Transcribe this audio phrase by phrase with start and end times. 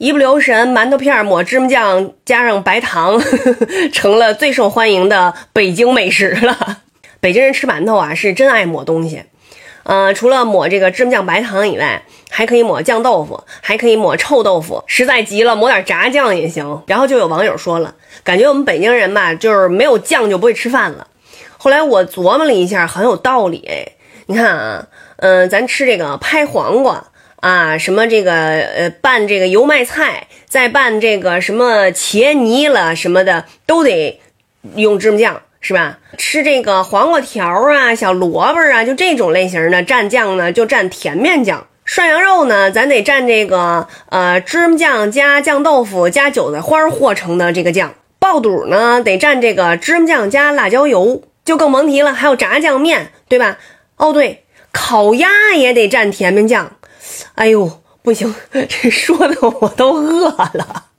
[0.00, 6.78] 一不留神，馒头片抹芝麻酱加上白糖呵呵， 成了最受欢迎的北京美食了。
[7.20, 9.24] 北京人吃馒头啊，是真爱抹东西。
[9.82, 16.82] 呃，除了抹这个芝麻酱白糖以外，还可以抹酱豆腐，还可以抹臭豆腐，实在急了抹点炸酱也行。
[16.86, 17.94] 然后就有网友说了，
[18.24, 21.06] 感觉我们北京人吧，就是没有酱就不会吃饭了。
[21.58, 23.68] 后来我琢磨了一下，很有道理。
[24.24, 24.86] 你看啊，
[25.18, 27.04] 嗯，咱吃这个拍黄瓜。
[27.40, 34.20] 啊，什么这个呃拌这个油麦菜，再拌这个什么茄泥了什么的，都得
[34.76, 35.98] 用芝麻酱，是吧？
[36.18, 41.66] 吃这个黄瓜条啊、小萝卜啊，就这种类型的蘸酱呢，就蘸甜面酱。
[41.86, 47.94] 涮羊肉呢，咱得蘸这个呃芝麻酱加酱豆腐加韭菜花和成的这个酱。
[48.18, 52.12] 爆肚呢，得蘸这个芝麻酱加辣椒油，就更甭提了。
[52.12, 53.56] 还有炸酱面，对吧？
[53.96, 56.76] 哦，对，烤鸭也得蘸甜面酱。
[57.34, 60.89] 哎呦，不行，这说的我都饿了。